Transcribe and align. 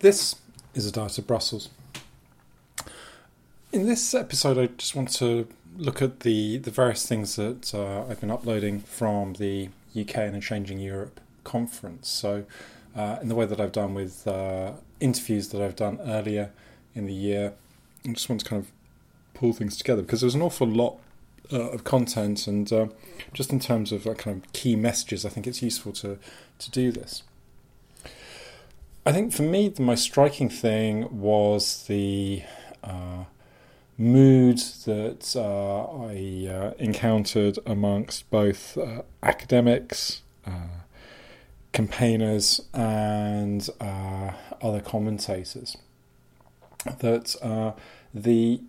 This 0.00 0.36
is 0.74 0.86
a 0.86 0.92
Diet 0.92 1.18
of 1.18 1.26
Brussels. 1.26 1.68
In 3.70 3.86
this 3.86 4.14
episode, 4.14 4.56
I 4.56 4.68
just 4.68 4.96
want 4.96 5.12
to 5.16 5.46
look 5.76 6.00
at 6.00 6.20
the, 6.20 6.56
the 6.56 6.70
various 6.70 7.06
things 7.06 7.36
that 7.36 7.74
uh, 7.74 8.06
I've 8.08 8.18
been 8.18 8.30
uploading 8.30 8.80
from 8.80 9.34
the 9.34 9.68
UK 9.94 10.16
and 10.16 10.36
the 10.36 10.40
Changing 10.40 10.78
Europe 10.78 11.20
conference. 11.44 12.08
So, 12.08 12.46
uh, 12.96 13.18
in 13.20 13.28
the 13.28 13.34
way 13.34 13.44
that 13.44 13.60
I've 13.60 13.72
done 13.72 13.92
with 13.92 14.26
uh, 14.26 14.72
interviews 15.00 15.50
that 15.50 15.60
I've 15.60 15.76
done 15.76 16.00
earlier 16.00 16.50
in 16.94 17.04
the 17.04 17.12
year, 17.12 17.52
I 18.06 18.12
just 18.14 18.30
want 18.30 18.40
to 18.40 18.48
kind 18.48 18.62
of 18.62 18.70
pull 19.34 19.52
things 19.52 19.76
together 19.76 20.00
because 20.00 20.22
there's 20.22 20.34
an 20.34 20.40
awful 20.40 20.66
lot 20.66 20.96
uh, 21.52 21.68
of 21.72 21.84
content, 21.84 22.46
and 22.46 22.72
uh, 22.72 22.86
just 23.34 23.52
in 23.52 23.60
terms 23.60 23.92
of 23.92 24.04
kind 24.16 24.42
of 24.42 24.50
key 24.54 24.76
messages, 24.76 25.26
I 25.26 25.28
think 25.28 25.46
it's 25.46 25.60
useful 25.60 25.92
to 25.92 26.16
to 26.58 26.70
do 26.70 26.90
this. 26.90 27.22
I 29.06 29.12
think 29.12 29.32
for 29.32 29.42
me, 29.42 29.68
the 29.68 29.80
most 29.80 30.02
striking 30.02 30.50
thing 30.50 31.20
was 31.20 31.86
the 31.86 32.42
uh, 32.84 33.24
mood 33.96 34.58
that 34.84 35.34
uh, 35.34 35.84
I 36.04 36.46
uh, 36.46 36.74
encountered 36.78 37.58
amongst 37.64 38.28
both 38.28 38.76
uh, 38.76 39.02
academics, 39.22 40.20
uh, 40.46 40.82
campaigners, 41.72 42.60
and 42.74 43.66
other 43.80 44.80
commentators. 44.84 45.78
That 46.84 47.36
the 48.12 48.60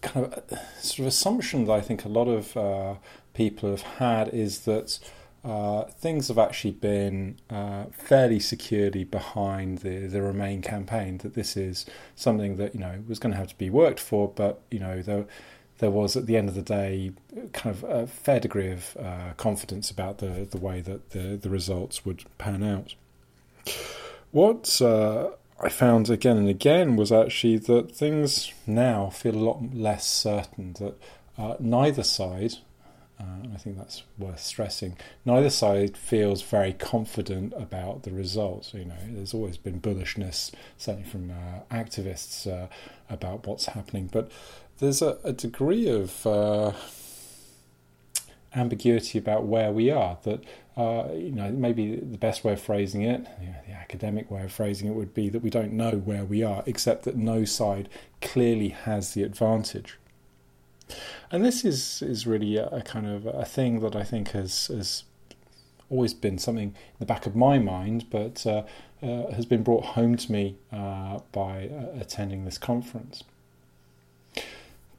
kind 0.00 0.24
of 0.26 0.58
sort 0.78 1.00
of 1.00 1.06
assumption 1.06 1.66
that 1.66 1.72
I 1.72 1.80
think 1.82 2.06
a 2.06 2.08
lot 2.08 2.28
of 2.28 2.98
people 3.34 3.70
have 3.70 3.82
had 3.82 4.28
is 4.28 4.60
that 4.60 4.98
uh, 5.42 5.84
things 5.84 6.28
have 6.28 6.38
actually 6.38 6.72
been 6.72 7.38
uh, 7.48 7.84
fairly 7.92 8.38
securely 8.38 9.04
behind 9.04 9.78
the, 9.78 10.06
the 10.06 10.20
Remain 10.20 10.60
campaign. 10.60 11.18
That 11.18 11.34
this 11.34 11.56
is 11.56 11.86
something 12.14 12.56
that 12.56 12.74
you 12.74 12.80
know 12.80 13.02
was 13.08 13.18
going 13.18 13.32
to 13.32 13.38
have 13.38 13.48
to 13.48 13.58
be 13.58 13.70
worked 13.70 14.00
for, 14.00 14.28
but 14.28 14.60
you 14.70 14.78
know 14.78 15.00
there 15.00 15.26
there 15.78 15.90
was 15.90 16.14
at 16.14 16.26
the 16.26 16.36
end 16.36 16.50
of 16.50 16.54
the 16.54 16.62
day 16.62 17.12
kind 17.54 17.74
of 17.74 17.84
a 17.84 18.06
fair 18.06 18.38
degree 18.38 18.70
of 18.70 18.96
uh, 18.98 19.32
confidence 19.38 19.90
about 19.90 20.18
the 20.18 20.46
the 20.50 20.58
way 20.58 20.82
that 20.82 21.10
the 21.10 21.38
the 21.40 21.48
results 21.48 22.04
would 22.04 22.24
pan 22.36 22.62
out. 22.62 22.94
What 24.32 24.80
uh, 24.82 25.30
I 25.58 25.70
found 25.70 26.10
again 26.10 26.36
and 26.36 26.48
again 26.50 26.96
was 26.96 27.10
actually 27.10 27.56
that 27.58 27.96
things 27.96 28.52
now 28.66 29.08
feel 29.08 29.34
a 29.34 29.38
lot 29.38 29.74
less 29.74 30.06
certain. 30.06 30.74
That 30.74 31.00
uh, 31.38 31.56
neither 31.58 32.02
side 32.02 32.56
uh, 33.20 33.54
I 33.54 33.58
think 33.58 33.76
that's 33.76 34.02
worth 34.18 34.40
stressing. 34.40 34.96
Neither 35.24 35.50
side 35.50 35.96
feels 35.96 36.42
very 36.42 36.72
confident 36.72 37.52
about 37.56 38.04
the 38.04 38.12
results. 38.12 38.72
You 38.72 38.86
know, 38.86 38.94
there's 39.08 39.34
always 39.34 39.58
been 39.58 39.80
bullishness, 39.80 40.52
certainly 40.78 41.08
from 41.08 41.30
uh, 41.30 41.74
activists, 41.74 42.50
uh, 42.50 42.68
about 43.10 43.46
what's 43.46 43.66
happening, 43.66 44.08
but 44.10 44.30
there's 44.78 45.02
a, 45.02 45.18
a 45.24 45.32
degree 45.32 45.88
of 45.88 46.26
uh, 46.26 46.72
ambiguity 48.54 49.18
about 49.18 49.44
where 49.44 49.70
we 49.72 49.90
are. 49.90 50.16
That 50.22 50.42
uh, 50.76 51.12
you 51.12 51.32
know, 51.32 51.50
maybe 51.50 51.96
the 51.96 52.16
best 52.16 52.42
way 52.42 52.54
of 52.54 52.60
phrasing 52.60 53.02
it, 53.02 53.26
you 53.40 53.48
know, 53.48 53.56
the 53.66 53.74
academic 53.74 54.30
way 54.30 54.44
of 54.44 54.52
phrasing 54.52 54.88
it, 54.88 54.94
would 54.94 55.12
be 55.12 55.28
that 55.28 55.42
we 55.42 55.50
don't 55.50 55.72
know 55.72 55.90
where 55.90 56.24
we 56.24 56.42
are, 56.42 56.62
except 56.64 57.04
that 57.04 57.16
no 57.16 57.44
side 57.44 57.88
clearly 58.22 58.68
has 58.68 59.12
the 59.12 59.22
advantage 59.22 59.98
and 61.30 61.44
this 61.44 61.64
is 61.64 62.02
is 62.02 62.26
really 62.26 62.56
a, 62.56 62.66
a, 62.68 62.82
kind 62.82 63.06
of 63.06 63.26
a 63.26 63.44
thing 63.44 63.80
that 63.80 63.94
I 63.96 64.04
think 64.04 64.30
has 64.30 64.66
has 64.68 65.04
always 65.88 66.14
been 66.14 66.38
something 66.38 66.68
in 66.68 66.98
the 66.98 67.06
back 67.06 67.26
of 67.26 67.34
my 67.34 67.58
mind, 67.58 68.06
but 68.10 68.46
uh, 68.46 68.62
uh, 69.02 69.32
has 69.32 69.44
been 69.44 69.62
brought 69.62 69.84
home 69.84 70.16
to 70.16 70.32
me 70.32 70.56
uh, 70.72 71.18
by 71.32 71.68
uh, 71.68 72.00
attending 72.00 72.44
this 72.44 72.58
conference. 72.58 73.24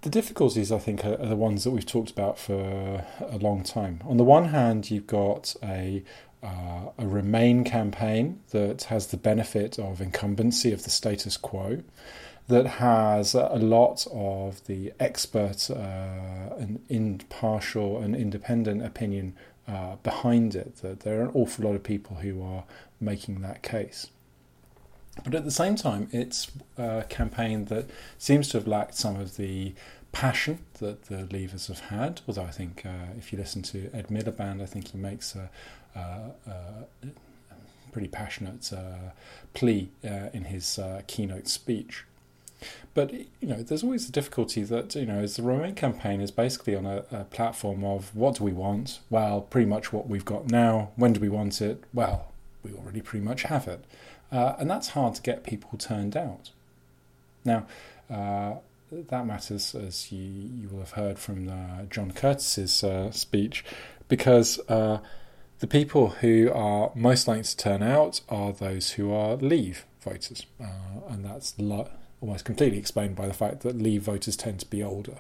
The 0.01 0.09
difficulties, 0.09 0.71
I 0.71 0.79
think, 0.79 1.05
are, 1.05 1.13
are, 1.13 1.27
the 1.27 1.35
ones 1.35 1.63
that 1.63 1.71
we've 1.71 1.85
talked 1.85 2.09
about 2.09 2.39
for 2.39 3.05
a 3.19 3.37
long 3.37 3.63
time. 3.63 4.01
On 4.03 4.17
the 4.17 4.23
one 4.23 4.45
hand, 4.45 4.89
you've 4.91 5.07
got 5.07 5.55
a 5.63 6.03
uh, 6.43 6.89
a 6.97 7.07
Remain 7.07 7.63
campaign 7.63 8.41
that 8.51 8.83
has 8.83 9.07
the 9.07 9.17
benefit 9.17 9.77
of 9.77 10.01
incumbency 10.01 10.71
of 10.71 10.83
the 10.83 10.89
status 10.89 11.37
quo 11.37 11.83
that 12.47 12.65
has 12.65 13.33
a 13.33 13.55
lot 13.55 14.05
of 14.11 14.65
the 14.65 14.91
expert 14.99 15.69
uh, 15.69 16.55
and 16.57 16.83
impartial 16.89 18.01
and 18.01 18.15
independent 18.15 18.83
opinion 18.83 19.33
uh, 19.67 19.95
behind 20.03 20.55
it. 20.55 20.77
That 20.77 21.01
there 21.01 21.21
are 21.21 21.23
an 21.23 21.31
awful 21.33 21.65
lot 21.65 21.75
of 21.75 21.83
people 21.83 22.17
who 22.17 22.43
are 22.43 22.63
making 22.99 23.41
that 23.41 23.61
case. 23.61 24.07
But 25.23 25.35
at 25.35 25.45
the 25.45 25.51
same 25.51 25.75
time, 25.75 26.09
it's 26.11 26.49
a 26.77 27.05
campaign 27.09 27.65
that 27.65 27.89
seems 28.17 28.49
to 28.49 28.57
have 28.57 28.67
lacked 28.67 28.95
some 28.95 29.19
of 29.19 29.37
the 29.37 29.73
passion 30.11 30.59
that 30.79 31.03
the 31.03 31.27
Leavers 31.27 31.67
have 31.67 31.79
had. 31.79 32.21
Although 32.27 32.43
I 32.43 32.51
think 32.51 32.83
uh, 32.85 33.13
if 33.17 33.31
you 33.31 33.39
listen 33.39 33.61
to 33.63 33.89
Ed 33.93 34.07
Miliband, 34.09 34.61
I 34.61 34.65
think 34.65 34.89
he 34.89 34.97
makes 34.97 35.35
a, 35.35 35.49
a, 35.95 36.31
a 36.47 37.07
pretty 37.91 38.07
passionate 38.07 38.71
uh, 38.73 39.11
plea 39.53 39.89
uh, 40.03 40.29
in 40.33 40.45
his 40.45 40.79
uh, 40.79 41.01
keynote 41.07 41.47
speech. 41.47 42.05
But 42.93 43.13
you 43.13 43.27
know, 43.41 43.63
there's 43.63 43.83
always 43.83 44.05
the 44.05 44.11
difficulty 44.11 44.63
that 44.63 44.93
you 44.95 45.05
know, 45.05 45.19
as 45.19 45.35
the 45.35 45.43
Remain 45.43 45.75
campaign 45.75 46.21
is 46.21 46.29
basically 46.29 46.75
on 46.75 46.85
a, 46.85 47.03
a, 47.11 47.23
platform 47.23 47.83
of 47.83 48.15
what 48.15 48.35
do 48.35 48.43
we 48.43 48.53
want? 48.53 48.99
Well, 49.09 49.41
pretty 49.41 49.65
much 49.65 49.91
what 49.91 50.07
we've 50.07 50.25
got 50.25 50.51
now. 50.51 50.91
When 50.95 51.13
do 51.13 51.19
we 51.19 51.29
want 51.29 51.61
it? 51.61 51.83
Well, 51.93 52.31
we 52.63 52.73
already 52.73 53.01
pretty 53.01 53.25
much 53.25 53.43
have 53.43 53.67
it, 53.67 53.83
uh, 54.31 54.55
and 54.59 54.69
that's 54.69 54.89
hard 54.89 55.15
to 55.15 55.21
get 55.21 55.43
people 55.43 55.77
turned 55.79 56.15
out. 56.15 56.51
Now, 57.43 57.65
uh, 58.09 58.59
that 58.91 59.25
matters, 59.25 59.73
as 59.75 60.11
you 60.11 60.23
you 60.23 60.69
will 60.69 60.79
have 60.79 60.91
heard 60.91 61.19
from 61.19 61.49
uh, 61.49 61.83
John 61.89 62.11
Curtice's 62.11 62.83
uh, 62.83 63.11
speech, 63.11 63.63
because 64.07 64.59
uh, 64.67 64.99
the 65.59 65.67
people 65.67 66.09
who 66.09 66.51
are 66.53 66.91
most 66.95 67.27
likely 67.27 67.43
to 67.43 67.57
turn 67.57 67.81
out 67.81 68.21
are 68.29 68.51
those 68.51 68.91
who 68.91 69.13
are 69.13 69.35
Leave 69.35 69.85
voters, 70.01 70.45
uh, 70.61 71.09
and 71.09 71.25
that's. 71.25 71.53
Lo- 71.57 71.89
almost 72.21 72.45
completely 72.45 72.77
explained 72.77 73.15
by 73.15 73.27
the 73.27 73.33
fact 73.33 73.61
that 73.61 73.75
Leave 73.77 74.03
voters 74.03 74.37
tend 74.37 74.59
to 74.59 74.65
be 74.67 74.83
older. 74.83 75.17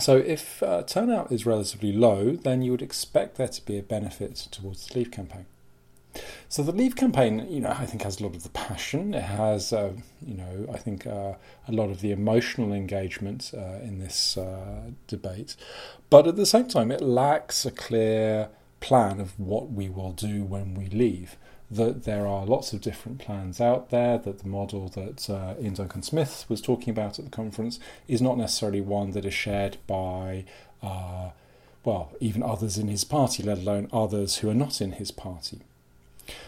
So, 0.00 0.16
if 0.16 0.62
uh, 0.62 0.82
turnout 0.84 1.30
is 1.30 1.44
relatively 1.44 1.92
low, 1.92 2.32
then 2.32 2.62
you 2.62 2.70
would 2.70 2.82
expect 2.82 3.36
there 3.36 3.48
to 3.48 3.64
be 3.64 3.78
a 3.78 3.82
benefit 3.82 4.36
towards 4.50 4.86
the 4.86 4.98
Leave 4.98 5.10
campaign. 5.10 5.46
So, 6.50 6.62
the 6.62 6.72
Leave 6.72 6.96
campaign, 6.96 7.46
you 7.50 7.60
know, 7.60 7.76
I 7.78 7.84
think 7.84 8.02
has 8.02 8.20
a 8.20 8.22
lot 8.22 8.34
of 8.34 8.42
the 8.42 8.48
passion. 8.48 9.12
It 9.12 9.22
has, 9.22 9.70
uh, 9.70 9.92
you 10.24 10.34
know, 10.34 10.66
I 10.72 10.78
think 10.78 11.06
uh, 11.06 11.34
a 11.66 11.72
lot 11.72 11.90
of 11.90 12.00
the 12.00 12.10
emotional 12.10 12.72
engagement 12.72 13.52
uh, 13.54 13.80
in 13.82 13.98
this 13.98 14.38
uh, 14.38 14.90
debate. 15.06 15.56
But 16.08 16.26
at 16.26 16.36
the 16.36 16.46
same 16.46 16.66
time, 16.66 16.90
it 16.90 17.02
lacks 17.02 17.66
a 17.66 17.70
clear 17.70 18.48
plan 18.80 19.20
of 19.20 19.38
what 19.38 19.70
we 19.70 19.90
will 19.90 20.12
do 20.12 20.42
when 20.42 20.74
we 20.74 20.86
leave 20.86 21.36
that 21.70 22.04
there 22.04 22.26
are 22.26 22.46
lots 22.46 22.72
of 22.72 22.80
different 22.80 23.18
plans 23.18 23.60
out 23.60 23.90
there, 23.90 24.16
that 24.16 24.38
the 24.38 24.48
model 24.48 24.88
that 24.88 25.28
uh, 25.28 25.54
Iain 25.60 25.74
Duncan 25.74 26.02
Smith 26.02 26.46
was 26.48 26.62
talking 26.62 26.90
about 26.90 27.18
at 27.18 27.26
the 27.26 27.30
conference 27.30 27.78
is 28.06 28.22
not 28.22 28.38
necessarily 28.38 28.80
one 28.80 29.10
that 29.10 29.26
is 29.26 29.34
shared 29.34 29.76
by, 29.86 30.46
uh, 30.82 31.30
well, 31.84 32.12
even 32.20 32.42
others 32.42 32.78
in 32.78 32.88
his 32.88 33.04
party, 33.04 33.42
let 33.42 33.58
alone 33.58 33.88
others 33.92 34.38
who 34.38 34.48
are 34.48 34.54
not 34.54 34.80
in 34.80 34.92
his 34.92 35.10
party. 35.10 35.60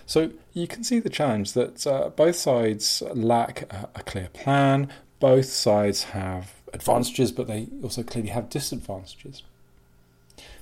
So 0.06 0.30
you 0.52 0.66
can 0.66 0.84
see 0.84 0.98
the 0.98 1.10
challenge 1.10 1.52
that 1.52 1.86
uh, 1.86 2.10
both 2.10 2.36
sides 2.36 3.02
lack 3.14 3.62
a, 3.72 3.88
a 3.94 4.02
clear 4.02 4.28
plan, 4.32 4.90
both 5.18 5.46
sides 5.46 6.04
have 6.04 6.54
advantages, 6.72 7.32
but 7.32 7.46
they 7.46 7.68
also 7.82 8.02
clearly 8.02 8.30
have 8.30 8.48
disadvantages. 8.48 9.42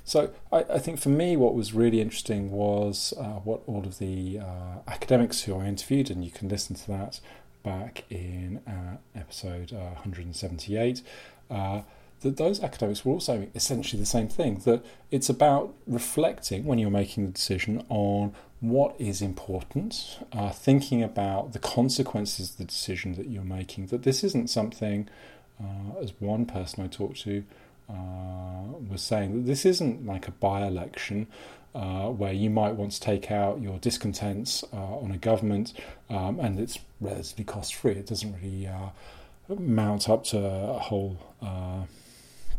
So 0.03 0.31
I, 0.51 0.65
I, 0.73 0.79
think 0.79 0.99
for 0.99 1.09
me, 1.09 1.37
what 1.37 1.53
was 1.53 1.73
really 1.73 2.01
interesting 2.01 2.51
was 2.51 3.13
uh, 3.17 3.39
what 3.43 3.61
all 3.67 3.85
of 3.85 3.99
the 3.99 4.39
uh, 4.39 4.79
academics 4.87 5.43
who 5.43 5.55
I 5.55 5.65
interviewed, 5.65 6.09
and 6.09 6.25
you 6.25 6.31
can 6.31 6.49
listen 6.49 6.75
to 6.77 6.87
that 6.87 7.19
back 7.63 8.05
in 8.09 8.61
uh, 8.67 8.97
episode 9.15 9.71
178. 9.71 11.03
Uh, 11.51 11.81
that 12.21 12.37
those 12.37 12.61
academics 12.61 13.05
were 13.05 13.13
also 13.13 13.47
essentially 13.55 13.99
the 13.99 14.05
same 14.05 14.27
thing. 14.27 14.59
That 14.65 14.83
it's 15.11 15.29
about 15.29 15.73
reflecting 15.87 16.65
when 16.65 16.79
you're 16.79 16.89
making 16.89 17.25
the 17.25 17.31
decision 17.31 17.85
on 17.89 18.33
what 18.61 18.95
is 18.99 19.21
important, 19.21 20.19
uh, 20.33 20.51
thinking 20.51 21.01
about 21.01 21.53
the 21.53 21.59
consequences 21.59 22.51
of 22.51 22.57
the 22.57 22.65
decision 22.65 23.13
that 23.15 23.27
you're 23.27 23.43
making. 23.43 23.87
That 23.87 24.03
this 24.03 24.23
isn't 24.23 24.49
something, 24.49 25.07
uh, 25.61 25.99
as 26.01 26.11
one 26.19 26.45
person 26.45 26.83
I 26.83 26.87
talked 26.87 27.21
to 27.21 27.43
uh, 27.89 28.77
was 28.89 29.01
saying 29.01 29.33
that 29.33 29.45
this 29.47 29.65
isn't 29.65 30.05
like 30.05 30.27
a 30.27 30.31
by 30.31 30.67
election 30.67 31.27
uh, 31.73 32.07
where 32.09 32.33
you 32.33 32.49
might 32.49 32.75
want 32.75 32.91
to 32.91 32.99
take 32.99 33.31
out 33.31 33.61
your 33.61 33.77
discontents 33.79 34.63
uh, 34.73 34.97
on 34.97 35.11
a 35.11 35.17
government 35.17 35.73
um, 36.09 36.39
and 36.39 36.59
it's 36.59 36.79
relatively 36.99 37.45
cost 37.45 37.73
free. 37.75 37.93
It 37.93 38.07
doesn't 38.07 38.35
really 38.41 38.67
uh, 38.67 38.89
mount 39.57 40.09
up 40.09 40.25
to 40.25 40.37
a 40.37 40.79
whole 40.79 41.17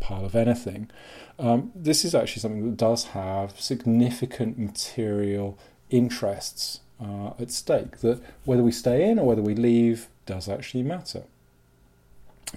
pile 0.00 0.24
of 0.24 0.34
anything. 0.34 0.90
Um, 1.38 1.72
this 1.74 2.04
is 2.04 2.14
actually 2.14 2.40
something 2.40 2.64
that 2.64 2.76
does 2.76 3.04
have 3.04 3.60
significant 3.60 4.58
material 4.58 5.58
interests 5.90 6.80
are 7.00 7.34
at 7.38 7.50
stake. 7.50 7.98
That 7.98 8.20
whether 8.44 8.62
we 8.62 8.72
stay 8.72 9.08
in 9.08 9.18
or 9.18 9.26
whether 9.26 9.42
we 9.42 9.54
leave 9.54 10.08
does 10.26 10.48
actually 10.48 10.82
matter. 10.82 11.24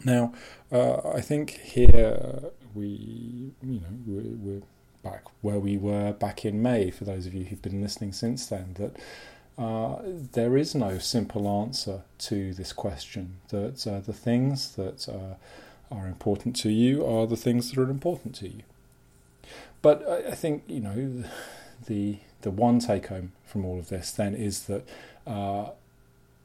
Now, 0.03 0.33
uh, 0.71 1.09
I 1.09 1.21
think 1.21 1.51
here 1.51 2.51
we, 2.73 3.53
you 3.61 3.79
know, 3.79 3.93
we're, 4.05 4.53
we're, 4.53 4.61
back 5.03 5.25
where 5.41 5.59
we 5.59 5.77
were 5.77 6.13
back 6.13 6.45
in 6.45 6.61
May. 6.61 6.89
For 6.89 7.03
those 7.03 7.25
of 7.25 7.33
you 7.33 7.43
who've 7.43 7.61
been 7.61 7.81
listening 7.81 8.13
since 8.13 8.45
then, 8.45 8.73
that 8.75 8.95
uh, 9.61 10.01
there 10.31 10.55
is 10.55 10.73
no 10.73 10.97
simple 10.97 11.45
answer 11.45 12.03
to 12.19 12.53
this 12.53 12.71
question. 12.71 13.39
That 13.49 13.85
uh, 13.85 13.99
the 13.99 14.13
things 14.13 14.75
that 14.75 15.09
uh, 15.09 15.35
are 15.93 16.07
important 16.07 16.55
to 16.57 16.69
you 16.69 17.05
are 17.05 17.27
the 17.27 17.35
things 17.35 17.69
that 17.69 17.77
are 17.77 17.89
important 17.89 18.33
to 18.35 18.47
you. 18.47 18.63
But 19.81 20.07
I, 20.07 20.29
I 20.29 20.35
think 20.35 20.63
you 20.67 20.79
know 20.79 21.25
the 21.85 22.17
the 22.41 22.51
one 22.51 22.79
take 22.79 23.07
home 23.07 23.31
from 23.45 23.65
all 23.65 23.79
of 23.79 23.89
this 23.89 24.11
then 24.11 24.35
is 24.35 24.63
that 24.63 24.87
uh, 25.25 25.69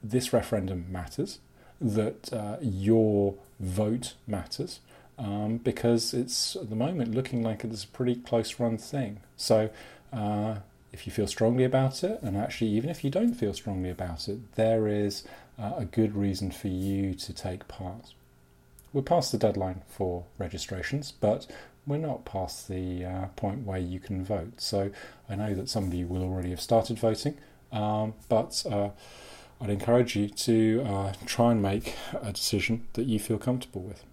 this 0.02 0.32
referendum 0.32 0.86
matters. 0.90 1.40
That 1.80 2.32
uh, 2.32 2.56
your 2.60 3.34
vote 3.60 4.14
matters. 4.26 4.80
Um, 5.18 5.56
because 5.56 6.14
it's 6.14 6.54
at 6.54 6.70
the 6.70 6.76
moment 6.76 7.12
looking 7.12 7.42
like 7.42 7.64
it's 7.64 7.82
a 7.82 7.88
pretty 7.88 8.14
close 8.14 8.60
run 8.60 8.78
thing. 8.78 9.18
So 9.36 9.70
uh, 10.12 10.58
if 10.92 11.06
you 11.06 11.12
feel 11.12 11.26
strongly 11.26 11.64
about 11.64 12.04
it, 12.04 12.20
and 12.22 12.36
actually, 12.36 12.70
even 12.70 12.88
if 12.88 13.02
you 13.02 13.10
don't 13.10 13.34
feel 13.34 13.52
strongly 13.52 13.90
about 13.90 14.28
it, 14.28 14.54
there 14.54 14.86
is 14.86 15.24
uh, 15.58 15.72
a 15.76 15.84
good 15.84 16.14
reason 16.14 16.50
for 16.50 16.68
you 16.68 17.14
to 17.14 17.32
take 17.32 17.66
part. 17.68 18.14
We're 18.92 19.02
past 19.02 19.32
the 19.32 19.38
deadline 19.38 19.82
for 19.88 20.24
registrations, 20.38 21.12
but 21.12 21.46
we're 21.88 21.98
not 21.98 22.24
past 22.24 22.68
the 22.68 23.04
uh, 23.04 23.26
point 23.36 23.64
where 23.64 23.78
you 23.78 23.98
can 23.98 24.24
vote. 24.24 24.60
So 24.60 24.90
I 25.28 25.34
know 25.34 25.54
that 25.54 25.68
some 25.68 25.84
of 25.84 25.94
you 25.94 26.06
will 26.06 26.22
already 26.22 26.50
have 26.50 26.60
started 26.60 26.98
voting, 26.98 27.38
um, 27.72 28.14
but 28.28 28.64
uh, 28.70 28.90
I'd 29.60 29.70
encourage 29.70 30.14
you 30.14 30.28
to 30.28 30.84
uh, 30.86 31.12
try 31.26 31.52
and 31.52 31.62
make 31.62 31.94
a 32.20 32.32
decision 32.32 32.86
that 32.92 33.06
you 33.06 33.18
feel 33.18 33.38
comfortable 33.38 33.82
with. 33.82 34.04